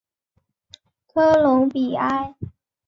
[1.05, 2.33] 科隆比埃。